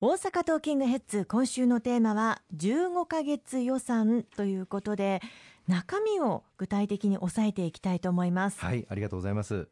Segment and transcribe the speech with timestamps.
[0.00, 5.20] 大阪トーキングヘッズ今週のテーマは15ヶ月予算ということで
[5.66, 8.60] 中身を具体的に押さえていきたいと思います。
[8.60, 9.66] はいありがとうございます。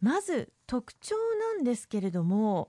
[0.00, 1.16] まず特徴
[1.56, 2.68] なんですけれども、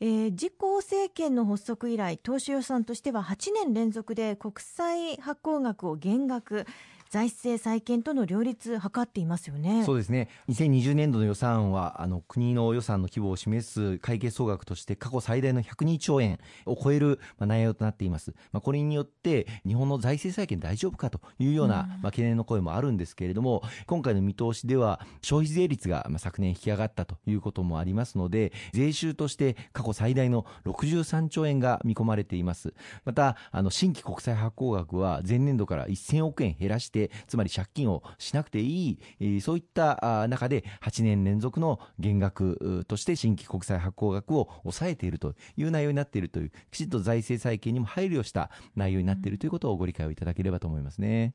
[0.00, 6.64] えー、自公政権の発足以来当初予算としては8年連続で国債発行額を減額
[7.10, 9.84] 財政再建との両立図っていますよね。
[9.84, 10.28] そうですね。
[10.48, 32.74] 2020年度の予算はあの国の予算の規模を示す会計総額として過去最大の102兆円を超える、まあ、内容となっています、まあ、これによって日本の財政再建大丈夫かというような、まあ、懸念の声もあるんですけれども今回の見通しでは消費税率が、まあ、昨年引き上がったということもありますので税収として過去最大の63兆円が見込まれています。
[33.04, 51.34] またあの新規国債発行額は前年度から1000億円減らしてつまり借金をしなくていい、そういった中で8年連続の減額として新規国債発行額を抑えているという内容になっているという、きちんと財政再建にも配慮した内容になっているということをご理解をいただければと思いますね。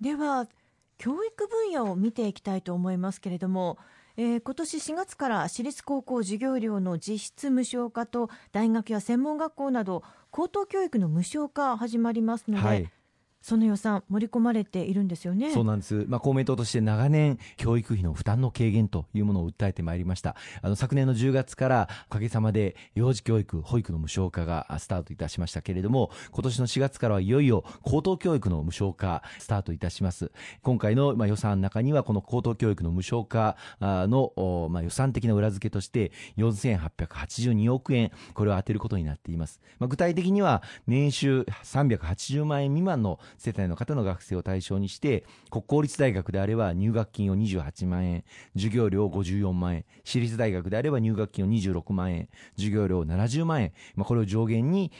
[0.00, 0.48] では、
[0.98, 3.78] 教育分野を見ていきたいと思いますけれども、
[4.16, 12.90] えー、今年4月から私立高校授業料の実質無償化と大学や専門学校など高等教育の無償化始まりますので、はい
[13.42, 15.50] その予算盛り込まれているんですよね。
[15.52, 20.36] そうなんです、まあ、公明党として長年教育費の負担の軽減というものを訴えてまいりました。
[20.62, 30.30] あの昨年の10月からおかげさまで幼児教育保育の無償化がスタートいたしましたけれども今年の4月からはいよいよ高等教育の無償化スタートいたします。
[30.62, 54.90] 今回のまあ予算の中にはこの高等教育の無償化のまあ予算的な裏付けとして4882億円これを充てることになっています、まあ、具体的には年収380万円未満の世帯の方の学生を対象にして国公立大学であれば入学金を28万円授業料54万円私立大学であれば入学金を26万円授業料70万円、まあ、これを上限に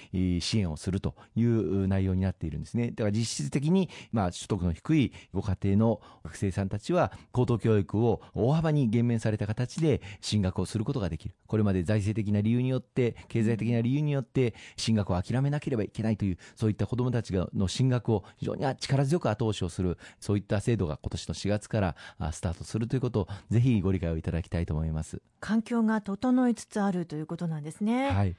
[0.40, 2.90] 支援をするという内容になっているんですね。
[2.90, 11.34] だから実質的に、まあ、所得の低いご家庭の学生さんたちは高等教育を大幅に減免された形で進学をすることができる。
[11.46, 21.96] これまで財政的な理由によって経済的な理由によって進学を諦めなければいけないというそういった子どもたちの進学を非常に力強く後押しをするそういった制度が今年の4月から
[22.32, 25.22] スタートするということをぜひご理解をいただきたいと思います。
[25.40, 28.10] 環境が整いつつあるということなんですね。
[28.10, 28.36] はい。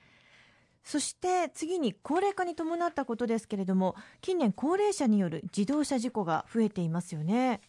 [0.83, 7.61] そして次に高齢化に伴ったことですけれども近年高齢者による自動車事故が増えていますよね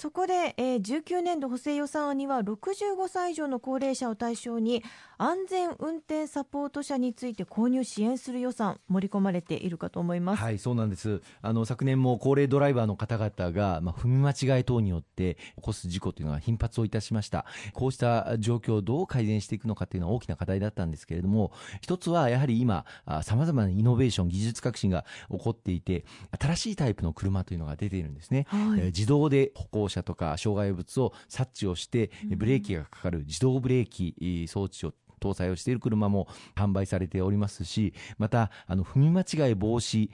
[0.00, 4.82] そこで、えー、19年度補正予算案には65歳以上の高齢者を対象に
[5.18, 10.42] 安全運転サポート車について購入支援する予算盛り込まれているかと思います。
[10.42, 11.20] はいそうなんです。
[11.42, 17.44] あの昨年も高齢ドライバーの方々が、まあ、踏み間違い等によって起こす事故というのが頻発をいたしました。
[17.74, 21.52] こうした状況をどう改善していくのかというのは大きな課題だったんですけれども
[21.82, 22.86] 一つはやはり今
[23.22, 26.06] さまざまなイノベーション技術革新が起こっていて
[26.40, 40.10] 新しいタイプの車というのが出ているんですね、はい、自動で歩行者とか障害物を察知をしてブレーキがかかる自動ブレーキ装置を搭載をしている車も販売されておりますし、また、あの、踏み間違い防止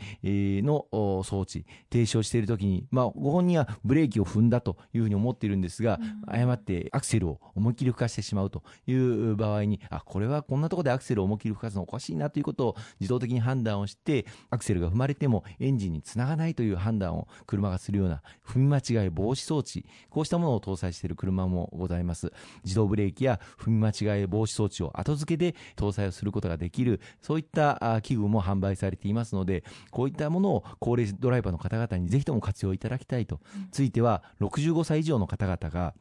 [0.62, 0.86] の
[1.24, 22.32] 装置、停止をしているときに、まあ、ご本人はブレーキを踏んだというふうに思っているんですが、うん、誤ってアクセルを思いっきり吹かしてしまうという場合に、あ、これはこんなところでアクセルを思いっきり吹かすのおかしいなということを自動的に判断をして、アクセルが踏まれてもエンジンにつながないという判断を車がするような踏み間違い防止装置、こうしたものを搭載している車もございます。
[22.64, 23.88] 自動ブレーキや踏み間
[24.18, 33.40] 違い防止装置を後付けで搭載をすることができる、そういった器具も販売されていますので、こういったものを高齢ドライバーの方々にぜひとも活用いただきたいと、
[33.70, 35.94] ついては65歳以上の方々が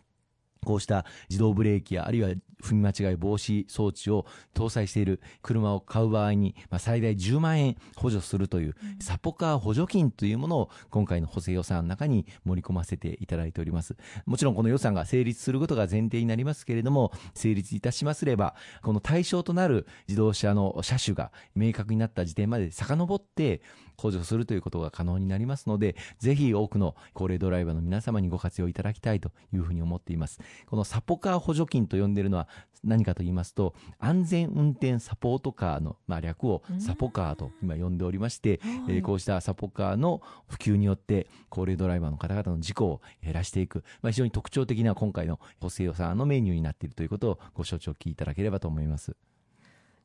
[0.65, 2.29] こうした自動ブレーキやあるいは
[2.61, 13.95] 踏み間違い防止装置を搭載している車を買う場合に、まあ、最大10万円補助するという、サポカー補助金というものを今回の補正予算の中に盛り込ませていただいております。
[14.25, 23.61] もちろんこの予算が成立することが前提になりますけれども、成立いたしますれば、この対象となる自動車の車種が明確になった時点まで遡って
[23.97, 30.39] 補助するということが可能になりますので、ぜひ多くの高齢ドライバーの皆様にご活用いただきたいというふうに思っています。
[30.67, 32.47] このサポカー補助金と呼んでいるのは
[32.85, 49.15] 何かと言いますと、安全運転サポートカーの、まあ、略をサポカーと今呼んでおりまして、えー、こうしたサポカーの普及によって高齢ドライバーの方々の事故を減らしていく、まあ、非常に特徴的な今回の補正予算のメニューになっているということをご承知おきいただければと思います。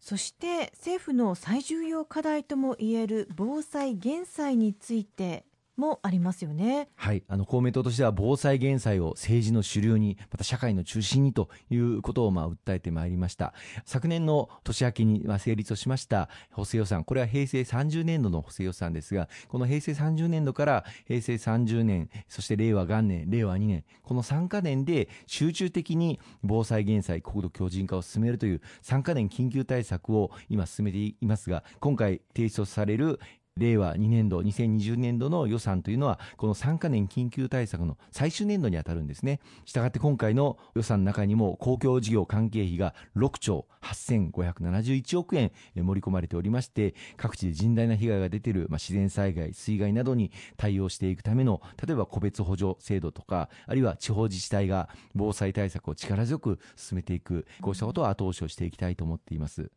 [0.00, 5.44] そして政府の最重要課題ともいえる防災・減災について
[5.81, 6.88] もありますよね。
[6.94, 13.55] はい、あの公明党としては防災減災を政治の主流に、また社会の中心にということをまあ訴えてまいりました。
[13.85, 33.19] 昨年の年明けに成立をしました補正予算、これは平成30年度の補正予算ですが、この平成30年度から平成30年、そして令和元年、令和2年、この3か年で集中的に防災減災、国土強靭化を進めるという3か年緊急対策を今進めていますが、今回提出される
[33.60, 39.38] 令和2年度、2020年度の予算というのは、この3か年緊急対策の最終年度に当たるんですね。
[39.66, 59.70] したがって今回の予算の中にも、公共事業関係費が6兆8571億円盛り込まれておりまして、各地で甚大な被害が出ている、まあ、自然災害、水害などに対応していくための、例えば個別補助制度とか、あるいは地方自治体が防災対策を力強く進めていく、こうしたことを後押しをしていきたいと思っています。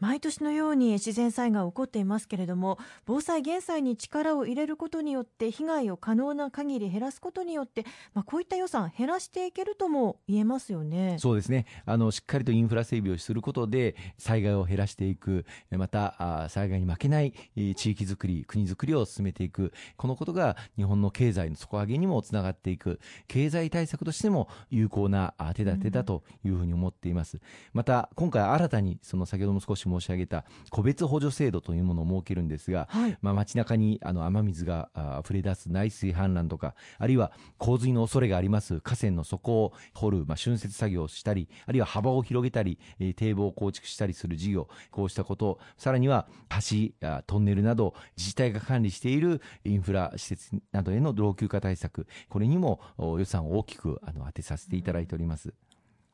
[0.00, 7.84] 毎年のように自然災害起こっていますけれども防災減災に力を入れることによって被害を可能な限り減らすことによって、
[8.14, 11.16] まあ、こういった予算減らしていけるとも言えますよね。
[11.18, 11.66] そうですね。
[11.84, 17.32] あのしっかりとインフラ整備をすることで災害を減らしていくまた災害に負けない
[17.76, 19.72] 地域づくり国づくりを進めていく。
[19.96, 23.00] このことが日本の経済の底上げにもつながっていく。
[23.26, 27.42] 経済対策としても有効な手立てだというふうに思っています、うん、
[27.72, 34.90] また今回新たにその先ほども少し申し上げた個別補助制度というものを設けるんですが、はい、まあ、街中にあの雨水が
[35.22, 46.28] 溢れ出す内水氾濫とかあるいは洪水の恐れがあります河川の底を掘る、まあ、浚渫作業をしたりあるいは幅を広げたり、えー、堤防を構築したりする事業こうしたことさらには
[46.70, 55.54] 橋やトンネルなど自治体が管理しているインフラ施設などへの老朽化対策これにも予算を大きくあの当てさせていただいております。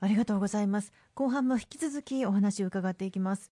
[0.01, 0.93] ありがとうございます。
[1.15, 3.54] 後半も引き続きお話を伺っていきます。